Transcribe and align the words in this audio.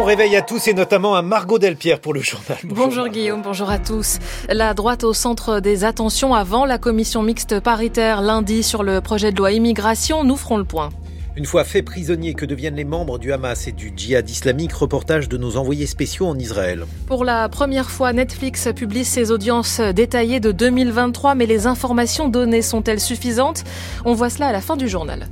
Bon 0.00 0.06
réveil 0.06 0.34
à 0.34 0.40
tous 0.40 0.66
et 0.66 0.72
notamment 0.72 1.14
à 1.14 1.20
Margot 1.20 1.58
Delpierre 1.58 2.00
pour 2.00 2.14
le 2.14 2.22
journal. 2.22 2.56
Bonjour, 2.64 2.86
bonjour 2.86 3.08
Guillaume, 3.08 3.42
bonjour 3.42 3.68
à 3.68 3.78
tous. 3.78 4.18
La 4.48 4.72
droite 4.72 5.04
au 5.04 5.12
centre 5.12 5.60
des 5.60 5.84
attentions 5.84 6.32
avant 6.32 6.64
la 6.64 6.78
commission 6.78 7.22
mixte 7.22 7.60
paritaire 7.60 8.22
lundi 8.22 8.62
sur 8.62 8.82
le 8.82 9.02
projet 9.02 9.30
de 9.30 9.36
loi 9.36 9.52
immigration. 9.52 10.24
Nous 10.24 10.36
ferons 10.36 10.56
le 10.56 10.64
point. 10.64 10.88
Une 11.36 11.44
fois 11.44 11.64
faits 11.64 11.84
prisonniers, 11.84 12.32
que 12.32 12.46
deviennent 12.46 12.76
les 12.76 12.84
membres 12.84 13.18
du 13.18 13.30
Hamas 13.30 13.68
et 13.68 13.72
du 13.72 13.92
djihad 13.94 14.28
islamique? 14.30 14.72
Reportage 14.72 15.28
de 15.28 15.36
nos 15.36 15.58
envoyés 15.58 15.86
spéciaux 15.86 16.28
en 16.28 16.38
Israël. 16.38 16.86
Pour 17.06 17.26
la 17.26 17.50
première 17.50 17.90
fois, 17.90 18.14
Netflix 18.14 18.68
publie 18.74 19.04
ses 19.04 19.30
audiences 19.30 19.80
détaillées 19.80 20.40
de 20.40 20.50
2023, 20.50 21.34
mais 21.34 21.44
les 21.44 21.66
informations 21.66 22.28
données 22.28 22.62
sont-elles 22.62 23.00
suffisantes? 23.00 23.64
On 24.06 24.14
voit 24.14 24.30
cela 24.30 24.46
à 24.46 24.52
la 24.52 24.62
fin 24.62 24.78
du 24.78 24.88
journal. 24.88 25.28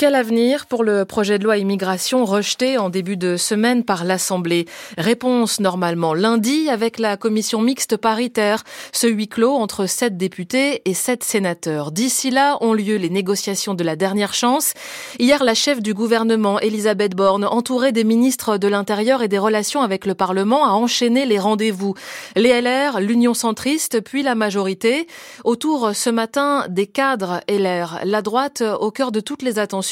Quel 0.00 0.14
avenir 0.14 0.64
pour 0.64 0.82
le 0.82 1.04
projet 1.04 1.38
de 1.38 1.44
loi 1.44 1.58
immigration 1.58 2.24
rejeté 2.24 2.78
en 2.78 2.88
début 2.88 3.18
de 3.18 3.36
semaine 3.36 3.84
par 3.84 4.04
l'Assemblée? 4.04 4.64
Réponse 4.96 5.60
normalement 5.60 6.14
lundi 6.14 6.70
avec 6.70 6.98
la 6.98 7.18
commission 7.18 7.60
mixte 7.60 7.98
paritaire, 7.98 8.64
ce 8.92 9.08
huis 9.08 9.28
clos 9.28 9.52
entre 9.52 9.84
sept 9.84 10.16
députés 10.16 10.80
et 10.86 10.94
sept 10.94 11.22
sénateurs. 11.22 11.92
D'ici 11.92 12.30
là 12.30 12.56
ont 12.62 12.72
lieu 12.72 12.96
les 12.96 13.10
négociations 13.10 13.74
de 13.74 13.84
la 13.84 13.94
dernière 13.94 14.32
chance. 14.32 14.72
Hier, 15.18 15.44
la 15.44 15.52
chef 15.52 15.82
du 15.82 15.92
gouvernement, 15.92 16.58
Elisabeth 16.60 17.14
Borne, 17.14 17.44
entourée 17.44 17.92
des 17.92 18.04
ministres 18.04 18.56
de 18.56 18.68
l'Intérieur 18.68 19.22
et 19.22 19.28
des 19.28 19.36
Relations 19.36 19.82
avec 19.82 20.06
le 20.06 20.14
Parlement, 20.14 20.64
a 20.64 20.70
enchaîné 20.70 21.26
les 21.26 21.38
rendez-vous. 21.38 21.92
Les 22.36 22.58
LR, 22.58 23.00
l'Union 23.00 23.34
centriste, 23.34 24.00
puis 24.00 24.22
la 24.22 24.34
majorité. 24.34 25.06
Autour 25.44 25.90
ce 25.92 26.08
matin 26.08 26.64
des 26.70 26.86
cadres 26.86 27.42
LR, 27.50 28.00
la 28.04 28.22
droite 28.22 28.62
au 28.80 28.90
cœur 28.90 29.12
de 29.12 29.20
toutes 29.20 29.42
les 29.42 29.58
attentions 29.58 29.89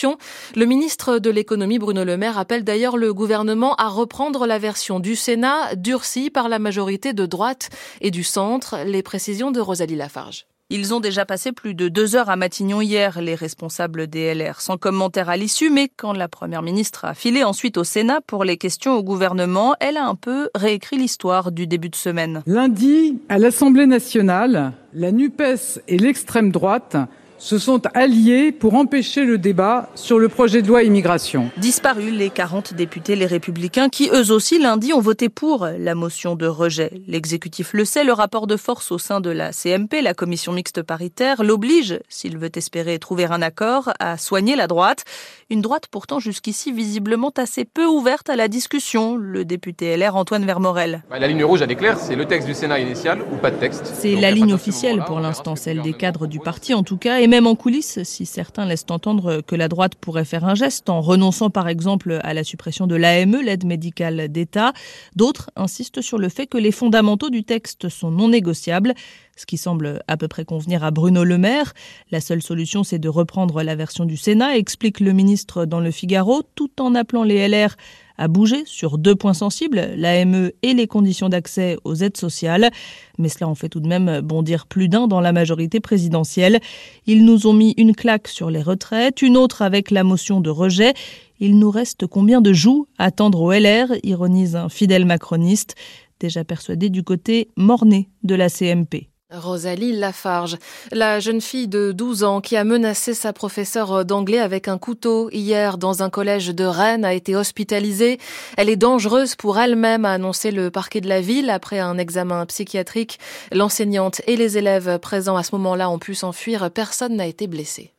le 0.55 0.65
ministre 0.65 1.19
de 1.19 1.31
l'économie 1.31 1.79
Bruno 1.79 2.05
Le 2.05 2.17
Maire 2.17 2.39
appelle 2.39 2.65
d'ailleurs 2.65 2.97
le 2.97 3.13
gouvernement 3.15 3.75
à 3.77 3.89
reprendre 3.89 4.47
la 4.47 4.59
version 4.59 5.01
du 5.01 5.17
Sénat 5.17 5.75
durcie 5.77 6.31
par 6.31 6.49
la 6.49 6.59
majorité 6.59 7.13
de 7.13 7.27
droite 7.27 7.71
et 8.01 8.11
du 8.11 8.25
centre. 8.25 8.77
Les 8.85 9.03
précisions 9.03 9.51
de 9.51 9.61
Rosalie 9.61 9.97
Lafarge. 9.97 10.47
Ils 10.71 10.93
ont 10.93 11.01
déjà 11.01 11.25
passé 11.25 11.53
plus 11.53 11.73
de 11.73 11.89
deux 11.89 12.15
heures 12.15 12.29
à 12.29 12.37
Matignon 12.37 12.83
hier, 12.83 13.23
les 13.23 13.35
responsables 13.35 14.07
des 14.07 14.35
LR, 14.35 14.61
sans 14.61 14.77
commentaire 14.77 15.31
à 15.31 15.39
l'issue, 15.39 15.71
mais 15.71 15.89
quand 15.97 16.13
la 16.13 16.29
première 16.29 16.61
ministre 16.61 17.07
a 17.07 17.15
filé 17.15 17.43
ensuite 17.43 17.79
au 17.79 17.85
Sénat 17.85 18.21
pour 18.27 18.45
les 18.45 18.59
questions 18.59 18.95
au 18.95 19.03
gouvernement, 19.03 19.75
elle 19.81 19.97
a 19.97 20.05
un 20.05 20.15
peu 20.15 20.51
réécrit 20.55 20.99
l'histoire 20.99 21.53
du 21.53 21.67
début 21.67 21.89
de 21.89 21.97
semaine. 21.97 22.43
Lundi, 22.47 23.19
à 23.31 23.39
l'Assemblée 23.39 23.87
nationale, 23.87 24.75
la 24.93 25.11
NUPES 25.11 25.81
et 25.89 25.97
l'extrême 25.97 26.53
droite 26.53 26.99
se 27.39 27.59
sont 27.59 27.81
alliés 27.95 28.53
pour 28.53 28.75
empêcher 28.75 29.25
le 29.25 29.39
débat 29.39 29.89
sur 29.95 30.19
le 30.19 30.29
projet 30.29 30.61
de 30.61 30.69
loi 30.69 30.83
immigration. 30.83 31.51
Disparus 31.57 32.13
les 32.13 32.31
40 32.31 32.75
députés 32.75 33.17
les 33.17 33.27
républicains 33.27 33.89
qui 33.89 34.11
eux 34.13 34.33
aussi 34.33 34.59
lundi 34.59 34.93
ont 34.93 35.01
voté 35.01 35.29
pour 35.29 35.67
la 35.67 35.95
motion 35.95 36.35
de 36.35 36.47
rejet. 36.47 36.93
L'exécutif 37.07 37.73
le 37.73 37.85
sait, 37.85 38.05
le 38.05 38.13
rapport 38.13 38.47
de 38.47 38.57
force 38.57 38.91
au 38.91 38.99
sein 38.99 39.21
de 39.21 39.31
la 39.31 39.53
CMP, 39.53 40.03
la 40.03 40.15
commission 40.15 40.53
mixte 40.53 40.83
paritaire, 40.83 41.45
l'oblige, 41.45 42.01
s'il 42.09 42.39
veut 42.39 42.51
espérer 42.55 42.99
trouver 42.99 43.27
un 43.27 43.41
accord, 43.41 43.93
à 44.01 44.17
soigner 44.17 44.57
la 44.57 44.67
droite. 44.67 45.05
Une 45.51 45.61
droite 45.61 45.85
pourtant 45.91 46.19
jusqu'ici 46.19 46.73
visiblement 46.73 47.33
assez 47.37 47.65
peu 47.65 47.87
ouverte 47.87 48.29
à 48.29 48.37
la 48.37 48.49
discussion. 48.49 49.17
Le 49.17 49.45
député 49.45 49.97
LR 49.97 50.17
Antoine 50.17 50.45
Vermorel. 50.45 51.03
Bah, 51.09 51.19
la 51.19 51.29
ligne 51.29 51.45
rouge, 51.45 51.63
elle 51.63 51.71
est 51.71 51.77
claire, 51.77 51.99
c'est 51.99 52.17
le 52.17 52.25
texte 52.25 52.49
du 52.49 52.55
Sénat 52.55 52.81
initial 52.81 53.21
ou 53.33 53.37
pas 53.37 53.51
de 53.51 53.57
texte. 53.57 53.87
C'est 53.99 54.17
la 54.17 54.31
ligne 54.31 54.53
officielle 54.53 55.05
pour 55.07 55.21
l'instant, 55.21 55.55
celle 55.55 55.83
des 55.83 55.93
cadres 55.93 56.27
du 56.27 56.41
parti 56.41 56.75
en 56.75 56.83
tout 56.83 56.97
cas 56.97 57.21
même 57.29 57.47
en 57.47 57.55
coulisses, 57.55 58.03
si 58.03 58.27
certains 58.27 58.67
laissent 58.67 58.87
entendre 58.91 59.43
que 59.43 59.55
la 59.55 59.69
droite 59.69 59.95
pourrait 59.95 60.25
faire 60.25 60.45
un 60.45 60.55
geste 60.55 60.89
en 60.89 61.01
renonçant 61.01 61.51
par 61.51 61.69
exemple 61.69 62.19
à 62.23 62.35
la 62.35 62.43
suppression 62.43 62.87
de 62.87 62.97
l'AME, 62.97 63.41
l'aide 63.43 63.65
médicale 63.65 64.29
d'État, 64.29 64.73
d'autres 65.15 65.51
insistent 65.55 66.01
sur 66.01 66.19
le 66.19 66.29
fait 66.29 66.47
que 66.47 66.59
les 66.59 66.73
fondamentaux 66.73 67.31
du 67.31 67.45
texte 67.45 67.89
sont 67.89 68.11
non 68.11 68.29
négociables, 68.29 68.95
ce 69.37 69.47
qui 69.47 69.57
semble 69.57 70.03
à 70.09 70.17
peu 70.17 70.27
près 70.27 70.45
convenir 70.45 70.83
à 70.83 70.91
Bruno 70.91 71.23
Le 71.23 71.39
Maire. 71.39 71.75
La 72.11 72.21
seule 72.21 72.43
solution, 72.43 72.83
c'est 72.83 72.99
de 72.99 73.09
reprendre 73.09 73.63
la 73.63 73.77
version 73.77 74.05
du 74.05 74.17
Sénat, 74.17 74.57
explique 74.57 74.99
le 74.99 75.13
ministre 75.13 75.65
dans 75.65 75.81
le 75.81 75.91
Figaro, 75.91 76.43
tout 76.55 76.81
en 76.81 76.95
appelant 76.95 77.23
les 77.23 77.47
LR 77.47 77.77
a 78.19 78.29
bougé 78.29 78.65
sur 78.67 78.99
deux 78.99 79.15
points 79.15 79.35
sensibles, 79.35 79.91
l'AME 79.97 80.51
et 80.63 80.75
les 80.75 80.87
conditions 80.87 81.29
d'accès 81.29 81.79
aux 81.85 81.95
aides 81.95 82.17
sociales. 82.17 82.71
Mais 83.17 83.29
cela 83.29 83.49
en 83.49 83.55
fait 83.55 83.69
tout 83.69 83.81
de 83.81 83.89
même 83.89 84.21
bondir 84.21 84.67
plus 84.67 84.89
d'un 84.89 85.07
dans 85.07 85.21
la 85.21 85.33
majorité 85.33 85.81
présidentielle. 85.81 86.61
Ils 87.07 87.25
nous 87.25 87.47
ont 87.47 87.53
mis 87.55 87.75
une 87.79 87.95
claque 87.95 88.29
sur 88.29 88.51
les 88.51 88.63
retraites, 88.63 89.23
une 89.23 89.37
autre 89.37 89.63
avec 89.63 89.91
la 89.91 90.05
motion 90.05 90.41
de 90.41 90.51
rejet. 90.51 90.95
Il 91.41 91.59
nous 91.59 91.71
reste 91.71 92.07
combien 92.07 92.41
de 92.41 92.53
joues 92.53 92.87
à 92.99 93.11
tendre 93.11 93.41
au 93.41 93.53
LR 93.53 93.93
ironise 94.03 94.57
un 94.57 94.69
fidèle 94.69 95.05
macroniste, 95.05 95.77
déjà 96.21 96.45
persuadé 96.45 96.91
du 96.91 97.05
côté 97.05 97.49
morné 97.57 98.09
de 98.25 98.35
la 98.35 98.49
CMP. 98.49 99.09
Rosalie 99.31 99.93
Lafarge, 99.93 100.57
la 100.91 101.21
jeune 101.21 101.43
fille 101.43 101.69
de 101.69 101.93
12 101.93 102.25
ans 102.25 102.41
qui 102.41 102.57
a 102.57 102.65
menacé 102.65 103.13
sa 103.13 103.35
professeure 103.35 104.07
d'anglais 104.07 104.39
avec 104.39 104.69
un 104.69 104.79
couteau 104.79 105.29
hier 105.33 105.77
dans 105.77 106.03
un 106.03 106.09
collège 106.09 106.49
de 106.49 106.65
Rennes 106.65 107.05
a 107.05 107.13
été 107.13 107.37
hospitalisée. 107.37 108.19
Elle 108.57 108.71
est 108.71 108.77
dangereuse 108.77 109.35
pour 109.35 109.59
elle-même, 109.59 110.07
a 110.07 110.13
annoncé 110.13 110.51
le 110.51 110.71
parquet 110.71 111.03
de 111.03 111.09
la 111.11 111.21
ville 111.21 111.51
après 111.51 111.79
un 111.79 111.99
examen 111.99 112.47
psychiatrique. 112.47 113.19
L'enseignante 113.53 114.23
et 114.27 114.37
les 114.37 114.57
élèves 114.57 114.99
présents 114.99 115.37
à 115.37 115.43
ce 115.43 115.55
moment-là 115.57 115.91
ont 115.91 115.99
pu 115.99 116.15
s'enfuir. 116.15 116.71
Personne 116.71 117.17
n'a 117.17 117.27
été 117.27 117.49
blessé. 117.49 117.93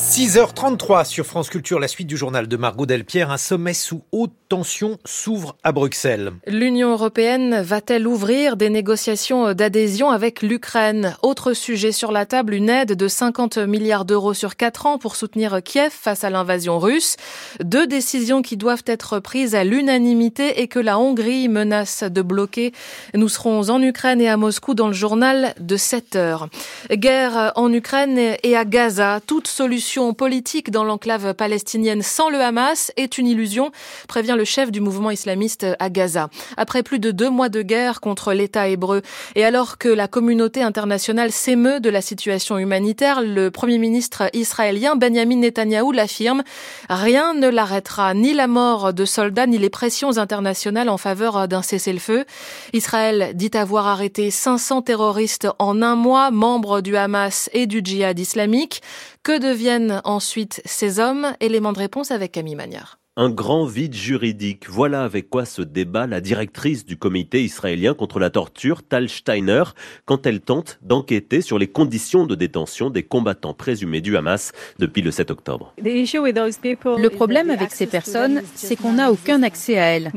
6h33 0.00 1.04
sur 1.04 1.26
France 1.26 1.50
Culture, 1.50 1.78
la 1.78 1.86
suite 1.86 2.06
du 2.06 2.16
journal 2.16 2.48
de 2.48 2.56
Margot 2.56 2.86
Delpierre. 2.86 3.30
Un 3.30 3.36
sommet 3.36 3.74
sous 3.74 4.02
haute 4.12 4.32
tension 4.48 4.98
s'ouvre 5.04 5.56
à 5.62 5.72
Bruxelles. 5.72 6.32
L'Union 6.46 6.90
européenne 6.90 7.60
va-t-elle 7.60 8.08
ouvrir 8.08 8.56
des 8.56 8.70
négociations 8.70 9.52
d'adhésion 9.52 10.10
avec 10.10 10.42
l'Ukraine? 10.42 11.14
Autre 11.22 11.52
sujet 11.52 11.92
sur 11.92 12.12
la 12.12 12.24
table, 12.24 12.54
une 12.54 12.70
aide 12.70 12.94
de 12.94 13.08
50 13.08 13.58
milliards 13.58 14.06
d'euros 14.06 14.34
sur 14.34 14.56
4 14.56 14.86
ans 14.86 14.98
pour 14.98 15.16
soutenir 15.16 15.62
Kiev 15.62 15.92
face 15.92 16.24
à 16.24 16.30
l'invasion 16.30 16.78
russe. 16.78 17.16
Deux 17.62 17.86
décisions 17.86 18.40
qui 18.40 18.56
doivent 18.56 18.84
être 18.86 19.20
prises 19.20 19.54
à 19.54 19.64
l'unanimité 19.64 20.62
et 20.62 20.66
que 20.66 20.80
la 20.80 20.98
Hongrie 20.98 21.48
menace 21.48 22.04
de 22.04 22.22
bloquer. 22.22 22.72
Nous 23.14 23.28
serons 23.28 23.68
en 23.68 23.80
Ukraine 23.82 24.20
et 24.22 24.30
à 24.30 24.38
Moscou 24.38 24.74
dans 24.74 24.88
le 24.88 24.94
journal 24.94 25.54
de 25.60 25.76
7 25.76 26.16
heures. 26.16 26.48
Guerre 26.90 27.52
en 27.54 27.70
Ukraine 27.70 28.18
et 28.18 28.56
à 28.56 28.64
Gaza. 28.64 29.20
Toute 29.24 29.46
solution 29.46 29.89
politique 30.16 30.70
dans 30.70 30.84
l'enclave 30.84 31.34
palestinienne 31.34 32.02
sans 32.02 32.30
le 32.30 32.40
Hamas 32.40 32.92
est 32.96 33.18
une 33.18 33.26
illusion, 33.26 33.72
prévient 34.06 34.36
le 34.36 34.44
chef 34.44 34.70
du 34.70 34.80
mouvement 34.80 35.10
islamiste 35.10 35.66
à 35.80 35.90
Gaza. 35.90 36.28
Après 36.56 36.84
plus 36.84 37.00
de 37.00 37.10
deux 37.10 37.28
mois 37.28 37.48
de 37.48 37.62
guerre 37.62 38.00
contre 38.00 38.32
l'État 38.32 38.68
hébreu 38.68 39.02
et 39.34 39.44
alors 39.44 39.78
que 39.78 39.88
la 39.88 40.06
communauté 40.06 40.62
internationale 40.62 41.32
s'émeut 41.32 41.80
de 41.80 41.90
la 41.90 42.02
situation 42.02 42.56
humanitaire, 42.58 43.20
le 43.20 43.50
premier 43.50 43.78
ministre 43.78 44.30
israélien 44.32 44.94
Benjamin 44.94 45.36
Netanyahou 45.36 45.90
l'affirme, 45.90 46.44
rien 46.88 47.34
ne 47.34 47.48
l'arrêtera, 47.48 48.14
ni 48.14 48.32
la 48.32 48.46
mort 48.46 48.92
de 48.92 49.04
soldats, 49.04 49.46
ni 49.48 49.58
les 49.58 49.70
pressions 49.70 50.18
internationales 50.18 50.88
en 50.88 50.98
faveur 50.98 51.48
d'un 51.48 51.62
cessez-le-feu. 51.62 52.24
Israël 52.72 53.32
dit 53.34 53.50
avoir 53.54 53.88
arrêté 53.88 54.30
500 54.30 54.82
terroristes 54.82 55.48
en 55.58 55.82
un 55.82 55.96
mois, 55.96 56.30
membres 56.30 56.80
du 56.80 56.96
Hamas 56.96 57.50
et 57.52 57.66
du 57.66 57.80
djihad 57.82 58.18
islamique. 58.18 58.82
Que 59.22 59.38
deviennent 59.38 60.00
ensuite 60.04 60.62
ces 60.64 60.98
hommes? 60.98 61.34
Élément 61.40 61.72
de 61.72 61.78
réponse 61.78 62.10
avec 62.10 62.32
Camille 62.32 62.54
Magnard. 62.54 62.99
Un 63.22 63.28
grand 63.28 63.66
vide 63.66 63.92
juridique. 63.92 64.70
Voilà 64.70 65.04
avec 65.04 65.28
quoi 65.28 65.44
se 65.44 65.60
débat 65.60 66.06
la 66.06 66.22
directrice 66.22 66.86
du 66.86 66.96
comité 66.96 67.44
israélien 67.44 67.92
contre 67.92 68.18
la 68.18 68.30
torture, 68.30 68.82
Tal 68.82 69.10
Steiner, 69.10 69.64
quand 70.06 70.24
elle 70.24 70.40
tente 70.40 70.78
d'enquêter 70.80 71.42
sur 71.42 71.58
les 71.58 71.66
conditions 71.66 72.24
de 72.24 72.34
détention 72.34 72.88
des 72.88 73.02
combattants 73.02 73.52
présumés 73.52 74.00
du 74.00 74.16
Hamas 74.16 74.52
depuis 74.78 75.02
le 75.02 75.10
7 75.10 75.30
octobre. 75.32 75.74
Le 75.76 77.08
problème 77.08 77.50
avec 77.50 77.72
ces 77.72 77.86
personnes, 77.86 78.40
c'est 78.54 78.76
qu'on 78.76 78.94
n'a 78.94 79.12
aucun 79.12 79.42
accès 79.42 79.76
à 79.76 79.96
elles. 79.96 80.10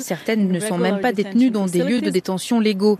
Certaines 0.00 0.48
ne 0.48 0.60
sont 0.60 0.76
même 0.76 1.00
pas 1.00 1.14
détenues 1.14 1.50
dans 1.50 1.64
des 1.64 1.82
lieux 1.82 2.02
de 2.02 2.10
détention 2.10 2.60
légaux, 2.60 2.98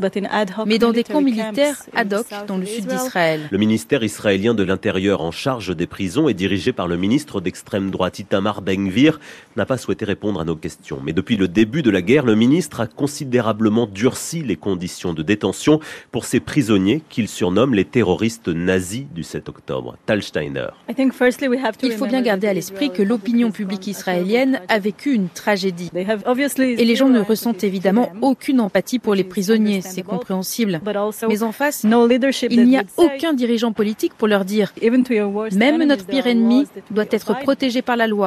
mais 0.65 0.79
dans 0.79 0.93
des 0.93 1.05
camps 1.05 1.21
militaires 1.21 1.83
ad 1.95 2.15
hoc 2.15 2.27
dans 2.49 2.57
le 2.57 2.65
sud 2.65 2.87
d'Israël. 2.87 3.49
Le 3.51 3.59
ministère 3.59 4.03
israélien 4.03 4.55
de 4.55 4.63
l'Intérieur 4.63 5.21
en 5.21 5.31
charge 5.31 5.77
des 5.77 5.87
prisons 5.87 6.31
est 6.31 6.33
dirigé 6.33 6.73
par 6.73 6.89
le 6.89 6.97
ministre 6.97 7.43
d'extrême 7.43 7.91
droite 7.91 8.19
Itamar 8.19 8.46
Itamar 8.47 8.63
Ben-Gvir 8.63 9.19
n'a 9.57 9.67
pas 9.67 9.77
souhaité 9.77 10.05
répondre 10.05 10.41
à 10.41 10.45
nos 10.45 10.55
questions. 10.55 11.01
Mais 11.03 11.13
depuis 11.13 11.37
le 11.37 11.49
début 11.49 11.83
de 11.83 11.91
la 11.91 12.01
guerre, 12.01 12.25
le 12.25 12.37
ministre 12.37 12.81
a 12.81 12.87
considérablement 12.87 13.87
durci 13.87 14.43
les 14.43 14.57
conditions 14.57 15.15
de 15.15 15.23
détention 15.23 15.81
pour 16.13 16.25
ces 16.25 16.39
prisonniers 16.41 17.03
qu'il 17.09 17.27
surnomme 17.27 17.75
les 17.75 17.85
terroristes 17.85 18.49
nazis 18.49 19.07
du 19.13 19.25
7 19.25 19.49
octobre. 19.49 19.97
Tal 20.07 20.23
Steiner. 20.23 20.69
Il 20.97 21.93
faut 21.93 22.07
bien 22.07 22.23
garder 22.23 22.47
à 22.47 22.55
l'esprit 22.55 22.91
que 22.91 23.03
l'opinion 23.03 23.51
publique 23.51 23.87
israélienne 23.87 24.61
a 24.69 24.79
vécu 24.79 25.13
une 25.13 25.29
tragédie. 25.29 25.91
Et 25.95 26.85
les 26.85 26.97
gens 26.97 27.09
ne 27.09 27.21
ressentent 27.21 27.65
évidemment 27.65 28.13
aucune 28.21 28.61
empathie 28.61 28.99
pour 28.99 29.15
les 29.15 29.25
prisonniers, 29.25 29.81
c'est 29.81 30.03
compréhensible. 30.03 30.81
Mais 31.29 31.43
en 31.43 31.53
face, 31.53 31.85
il 31.85 32.65
n'y 32.65 32.77
a 32.77 32.85
aucun 32.97 33.33
dirigeant 33.33 33.73
politique 33.73 34.15
pour 34.15 34.29
leur 34.29 34.45
dire 34.45 34.73
même 35.57 35.85
notre 35.85 36.07
pire 36.07 36.27
ennemi 36.27 36.67
doit 36.91 37.05
être 37.11 37.39
protégé 37.41 37.83
par 37.83 37.97
la 37.97 38.07
loi. 38.07 38.26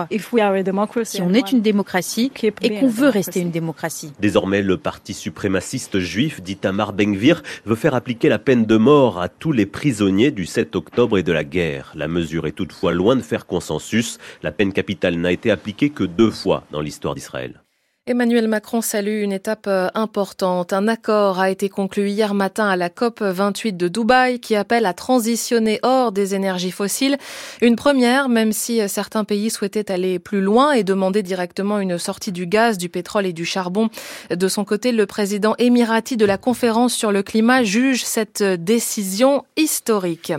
Si 1.04 1.22
on 1.22 1.34
est 1.34 1.52
une 1.52 1.62
démocratie 1.62 2.32
et 2.44 2.80
qu'on 2.80 2.88
veut 2.88 3.10
rester 3.10 3.40
une 3.40 3.52
démocratie. 3.52 4.14
Désormais, 4.20 4.62
le 4.62 4.78
parti 4.78 5.14
suprémaciste 5.14 6.00
juif 6.00 6.42
d'Itamar 6.42 6.94
Ben-Gvir 6.94 7.44
veut 7.66 7.76
faire 7.76 7.96
appliquer 7.96 8.30
la 8.30 8.40
peine 8.40 8.66
de 8.66 8.78
mort 8.78 9.22
à 9.22 9.30
tous 9.30 9.52
les 9.52 9.66
prisonniers 9.66 10.32
du 10.32 10.46
7 10.46 10.76
octobre 10.76 11.18
et 11.18 11.24
de 11.24 11.32
la 11.32 11.44
guerre. 11.44 11.92
La 11.96 12.08
mesure 12.08 12.48
est 12.48 12.54
toutefois 12.54 12.94
loin 12.94 13.16
de 13.16 13.22
faire 13.22 13.46
consensus. 13.46 14.18
La 14.44 14.52
peine 14.52 14.74
capitale 14.74 15.16
n'a 15.16 15.32
été 15.32 15.52
appliquée 15.52 15.90
que 15.90 16.04
deux 16.04 16.32
fois 16.32 16.64
dans 16.72 16.82
l'histoire 16.82 17.16
d'Israël. 17.16 17.62
Emmanuel 18.08 18.48
Macron 18.48 18.82
salue 18.82 19.22
une 19.22 19.32
étape 19.32 19.68
euh, 19.68 19.88
importante. 19.94 20.74
Un 20.74 20.88
accord 20.88 21.40
a 21.40 21.52
été 21.52 21.70
conclu 21.70 22.10
hier 22.10 22.34
matin 22.34 22.68
à 22.68 22.76
la 22.76 22.90
COP 22.90 23.22
28 23.22 23.74
de 23.74 23.88
Dubaï 23.88 24.40
qui 24.40 24.56
appelle 24.56 24.88
à 24.88 24.94
transitionner 24.94 25.80
hors 25.84 26.12
des 26.12 26.34
énergies 26.34 26.72
fossiles. 26.72 27.18
Une 27.62 27.76
première, 27.76 28.28
même 28.28 28.52
si 28.52 28.82
euh, 28.82 28.88
certains 28.88 29.26
pays 29.26 29.52
souhaitaient 29.52 29.92
aller 29.92 30.18
plus 30.18 30.42
loin 30.42 30.72
et 30.72 30.84
demander 30.84 31.22
directement 31.22 31.80
une 31.80 32.00
sortie 32.00 32.32
du 32.32 32.48
gaz, 32.48 32.80
du 32.80 32.90
pétrole 32.90 33.28
et 33.28 33.34
du 33.34 33.46
charbon. 33.46 33.90
De 34.32 34.48
son 34.48 34.66
côté, 34.66 34.92
le 34.92 35.06
président 35.06 35.54
émirati 35.60 36.18
de 36.18 36.26
la 36.26 36.40
conférence 36.40 36.96
sur 36.96 37.12
le 37.12 37.22
climat 37.22 37.64
juge 37.64 38.04
cette 38.04 38.42
décision 38.42 39.44
historique. 39.56 40.34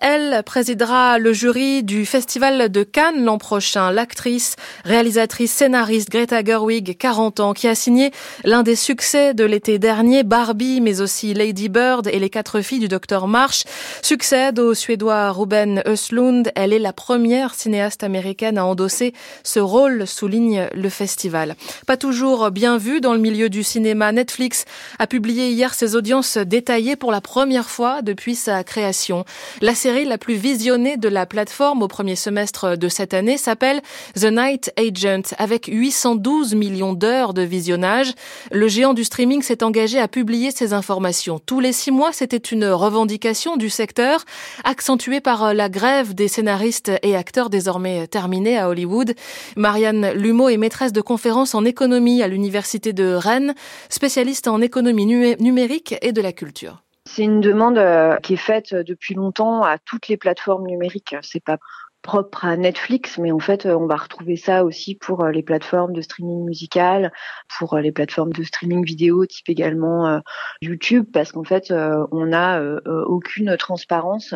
Elle 0.00 0.42
présidera 0.42 1.20
le 1.20 1.32
jury 1.32 1.84
du 1.84 2.06
festival 2.06 2.72
de 2.72 2.82
Cannes 2.82 3.24
l'an 3.24 3.38
prochain. 3.38 3.92
L'actrice, 3.92 4.56
réalisatrice, 4.84 5.52
scénariste 5.52 6.10
Greta 6.10 6.42
Gerwig 6.42 6.96
40 7.04 7.40
ans, 7.40 7.52
qui 7.52 7.68
a 7.68 7.74
signé 7.74 8.12
l'un 8.44 8.62
des 8.62 8.76
succès 8.76 9.34
de 9.34 9.44
l'été 9.44 9.78
dernier, 9.78 10.22
Barbie, 10.22 10.80
mais 10.80 11.02
aussi 11.02 11.34
Lady 11.34 11.68
Bird 11.68 12.06
et 12.06 12.18
les 12.18 12.30
quatre 12.30 12.62
filles 12.62 12.78
du 12.78 12.88
docteur 12.88 13.28
Marsh, 13.28 13.64
succède 14.00 14.58
au 14.58 14.72
Suédois 14.72 15.30
Ruben 15.30 15.82
Östlund. 15.86 16.50
Elle 16.54 16.72
est 16.72 16.78
la 16.78 16.94
première 16.94 17.54
cinéaste 17.54 18.04
américaine 18.04 18.56
à 18.56 18.64
endosser 18.64 19.12
ce 19.42 19.60
rôle, 19.60 20.06
souligne 20.06 20.66
le 20.72 20.88
festival. 20.88 21.56
Pas 21.86 21.98
toujours 21.98 22.50
bien 22.50 22.78
vu 22.78 23.02
dans 23.02 23.12
le 23.12 23.18
milieu 23.20 23.50
du 23.50 23.64
cinéma, 23.64 24.10
Netflix 24.10 24.64
a 24.98 25.06
publié 25.06 25.50
hier 25.50 25.74
ses 25.74 25.96
audiences 25.96 26.38
détaillées 26.38 26.96
pour 26.96 27.12
la 27.12 27.20
première 27.20 27.68
fois 27.68 28.00
depuis 28.00 28.34
sa 28.34 28.64
création. 28.64 29.26
La 29.60 29.74
série 29.74 30.06
la 30.06 30.16
plus 30.16 30.36
visionnée 30.36 30.96
de 30.96 31.10
la 31.10 31.26
plateforme 31.26 31.82
au 31.82 31.88
premier 31.88 32.16
semestre 32.16 32.78
de 32.78 32.88
cette 32.88 33.12
année 33.12 33.36
s'appelle 33.36 33.82
The 34.18 34.32
Night 34.32 34.72
Agent, 34.78 35.34
avec 35.36 35.66
812 35.66 36.54
millions 36.54 36.83
d'heures 36.92 37.34
de 37.34 37.42
visionnage. 37.42 38.12
Le 38.52 38.68
géant 38.68 38.94
du 38.94 39.04
streaming 39.04 39.42
s'est 39.42 39.62
engagé 39.62 39.98
à 39.98 40.08
publier 40.08 40.50
ces 40.50 40.72
informations. 40.72 41.38
Tous 41.38 41.60
les 41.60 41.72
six 41.72 41.90
mois, 41.90 42.12
c'était 42.12 42.36
une 42.36 42.66
revendication 42.66 43.56
du 43.56 43.70
secteur, 43.70 44.24
accentuée 44.64 45.20
par 45.20 45.54
la 45.54 45.68
grève 45.68 46.14
des 46.14 46.28
scénaristes 46.28 46.92
et 47.02 47.16
acteurs 47.16 47.50
désormais 47.50 48.06
terminée 48.06 48.58
à 48.58 48.68
Hollywood. 48.68 49.14
Marianne 49.56 50.12
Lumeau 50.12 50.48
est 50.48 50.56
maîtresse 50.56 50.92
de 50.92 51.00
conférences 51.00 51.54
en 51.54 51.64
économie 51.64 52.22
à 52.22 52.28
l'université 52.28 52.92
de 52.92 53.14
Rennes, 53.14 53.54
spécialiste 53.88 54.48
en 54.48 54.60
économie 54.60 55.06
numérique 55.06 55.94
et 56.02 56.12
de 56.12 56.20
la 56.20 56.32
culture. 56.32 56.82
C'est 57.06 57.22
une 57.22 57.40
demande 57.40 57.76
euh, 57.76 58.16
qui 58.16 58.34
est 58.34 58.38
faite 58.38 58.74
depuis 58.74 59.14
longtemps 59.14 59.62
à 59.62 59.76
toutes 59.78 60.08
les 60.08 60.16
plateformes 60.16 60.66
numériques. 60.66 61.14
Propre 62.04 62.44
à 62.44 62.56
Netflix, 62.58 63.16
mais 63.18 63.32
en 63.32 63.38
fait, 63.38 63.64
euh, 63.64 63.74
on 63.74 63.86
va 63.86 63.96
retrouver 63.96 64.36
ça 64.36 64.62
aussi 64.64 64.94
pour 64.94 65.24
euh, 65.24 65.32
les 65.32 65.42
plateformes 65.42 65.94
de 65.94 66.02
streaming 66.02 66.44
musical, 66.44 67.10
pour 67.58 67.74
euh, 67.74 67.80
les 67.80 67.92
plateformes 67.92 68.32
de 68.32 68.42
streaming 68.44 68.84
vidéo, 68.84 69.24
type 69.24 69.48
également 69.48 70.20
YouTube, 70.60 71.06
parce 71.10 71.32
qu'en 71.32 71.44
fait, 71.44 71.72
on 71.72 72.26
n'a 72.26 72.60
aucune 73.06 73.56
transparence 73.56 74.34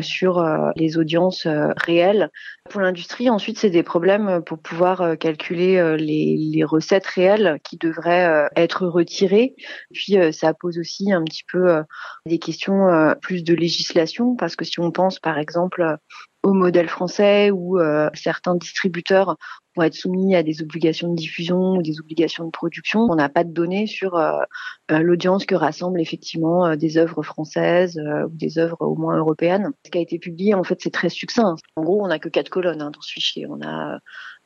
sur 0.00 0.44
les 0.74 0.98
audiences 0.98 1.46
réelles. 1.76 2.30
Pour 2.68 2.80
l'industrie, 2.80 3.30
ensuite, 3.30 3.58
c'est 3.58 3.70
des 3.70 3.84
problèmes 3.84 4.42
pour 4.44 4.58
pouvoir 4.58 5.16
calculer 5.18 5.96
les, 5.96 6.36
les 6.36 6.64
recettes 6.64 7.06
réelles 7.06 7.60
qui 7.62 7.76
devraient 7.76 8.48
être 8.56 8.86
retirées. 8.86 9.54
Puis, 9.92 10.16
ça 10.32 10.52
pose 10.52 10.78
aussi 10.78 11.12
un 11.12 11.22
petit 11.22 11.44
peu 11.50 11.84
des 12.26 12.38
questions 12.38 13.14
plus 13.22 13.44
de 13.44 13.54
législation, 13.54 14.34
parce 14.34 14.56
que 14.56 14.64
si 14.64 14.80
on 14.80 14.90
pense, 14.90 15.20
par 15.20 15.38
exemple, 15.38 15.98
au 16.44 16.52
modèle 16.52 16.88
français 16.88 17.50
où 17.50 17.80
euh, 17.80 18.08
certains 18.14 18.54
distributeurs 18.54 19.36
vont 19.76 19.82
être 19.82 19.94
soumis 19.94 20.34
à 20.34 20.42
des 20.42 20.62
obligations 20.62 21.10
de 21.10 21.16
diffusion 21.16 21.76
ou 21.76 21.82
des 21.82 22.00
obligations 22.00 22.44
de 22.44 22.50
production. 22.50 23.00
On 23.00 23.14
n'a 23.14 23.28
pas 23.28 23.44
de 23.44 23.52
données 23.52 23.86
sur 23.86 24.16
euh, 24.16 24.40
euh, 24.90 24.98
l'audience 25.00 25.46
que 25.46 25.54
rassemblent 25.54 26.00
effectivement 26.00 26.76
des 26.76 26.98
œuvres 26.98 27.22
françaises 27.22 27.98
ou 27.98 28.36
des 28.36 28.58
œuvres 28.58 28.80
au 28.80 28.96
moins 28.96 29.18
européennes. 29.18 29.70
Ce 29.84 29.90
qui 29.90 29.98
a 29.98 30.00
été 30.00 30.18
publié, 30.18 30.54
en 30.54 30.64
fait, 30.64 30.80
c'est 30.80 30.92
très 30.92 31.08
succinct. 31.08 31.56
En 31.76 31.82
gros, 31.82 32.02
on 32.04 32.08
n'a 32.08 32.18
que 32.18 32.28
quatre 32.28 32.50
colonnes 32.50 32.82
hein, 32.82 32.90
dans 32.90 33.00
ce 33.00 33.12
fichier. 33.12 33.46
On 33.48 33.60
a 33.62 33.98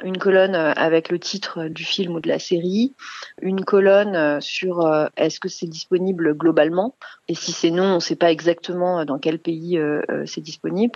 une 0.05 0.19
colonne 0.19 0.55
avec 0.55 1.09
le 1.09 1.19
titre 1.19 1.67
du 1.67 1.85
film 1.85 2.15
ou 2.15 2.21
de 2.21 2.29
la 2.29 2.39
série, 2.39 2.95
une 3.43 3.65
colonne 3.65 4.41
sur 4.41 4.89
est-ce 5.17 5.41
que 5.41 5.49
c'est 5.49 5.67
disponible 5.67 6.37
globalement, 6.37 6.95
et 7.27 7.35
si 7.35 7.51
c'est 7.51 7.73
non, 7.73 7.85
on 7.85 7.95
ne 7.97 8.01
sait 8.01 8.15
pas 8.15 8.31
exactement 8.31 9.05
dans 9.05 9.19
quel 9.19 9.41
pays 9.41 9.77
c'est 10.25 10.41
disponible. 10.41 10.93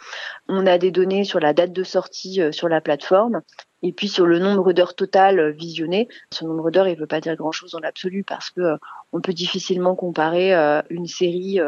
On 0.46 0.68
a 0.68 0.78
des 0.78 0.92
données 0.92 1.24
sur 1.24 1.40
la 1.40 1.52
date 1.52 1.72
de 1.72 1.82
sortie 1.82 2.40
euh, 2.40 2.52
sur 2.52 2.68
la 2.68 2.80
plateforme 2.80 3.42
et 3.82 3.92
puis 3.92 4.08
sur 4.08 4.26
le 4.26 4.38
nombre 4.38 4.72
d'heures 4.72 4.94
totales 4.94 5.38
euh, 5.38 5.50
visionnées. 5.50 6.08
Ce 6.32 6.44
nombre 6.44 6.70
d'heures, 6.70 6.88
il 6.88 6.94
ne 6.94 7.00
veut 7.00 7.06
pas 7.06 7.20
dire 7.20 7.36
grand-chose 7.36 7.72
dans 7.72 7.80
l'absolu 7.80 8.24
parce 8.24 8.50
que 8.50 8.60
euh, 8.60 8.76
on 9.12 9.20
peut 9.20 9.32
difficilement 9.32 9.94
comparer 9.94 10.54
une 10.88 11.06
série 11.06 11.60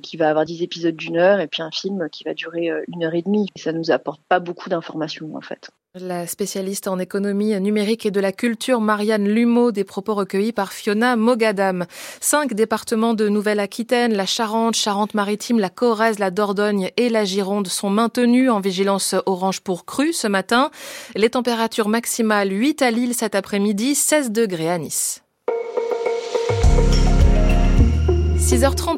qui 0.00 0.16
va 0.16 0.30
avoir 0.30 0.46
10 0.46 0.62
épisodes 0.62 0.96
d'une 0.96 1.18
heure 1.18 1.38
et 1.38 1.46
puis 1.46 1.60
un 1.60 1.70
film 1.70 2.08
qui 2.10 2.24
va 2.24 2.32
durer 2.32 2.70
une 2.88 3.04
heure 3.04 3.14
et 3.14 3.20
demie. 3.20 3.50
Ça 3.56 3.72
nous 3.72 3.90
apporte 3.90 4.22
pas 4.26 4.40
beaucoup 4.40 4.70
d'informations 4.70 5.36
en 5.36 5.42
fait. 5.42 5.70
La 6.00 6.26
spécialiste 6.26 6.86
en 6.86 6.98
économie 6.98 7.58
numérique 7.60 8.06
et 8.06 8.10
de 8.10 8.20
la 8.20 8.30
culture 8.30 8.80
Marianne 8.80 9.28
Lumeau, 9.28 9.72
des 9.72 9.84
propos 9.84 10.14
recueillis 10.14 10.52
par 10.52 10.72
Fiona 10.72 11.16
Mogadam. 11.16 11.86
Cinq 12.20 12.54
départements 12.54 13.14
de 13.14 13.28
Nouvelle-Aquitaine, 13.28 14.14
la 14.14 14.26
Charente, 14.26 14.76
Charente-Maritime, 14.76 15.58
la 15.58 15.70
Corrèze, 15.70 16.18
la 16.18 16.30
Dordogne 16.30 16.90
et 16.96 17.08
la 17.08 17.24
Gironde 17.24 17.68
sont 17.68 17.90
maintenus 17.90 18.50
en 18.50 18.60
vigilance 18.60 19.14
orange 19.26 19.60
pour 19.60 19.86
crue 19.86 20.12
ce 20.12 20.28
matin. 20.28 20.70
Les 21.16 21.30
températures 21.30 21.88
maximales 21.88 22.52
8 22.52 22.82
à 22.82 22.90
Lille 22.90 23.14
cet 23.14 23.34
après-midi, 23.34 23.94
16 23.94 24.30
degrés 24.30 24.70
à 24.70 24.78
Nice. 24.78 25.22
6h30. 28.38 28.78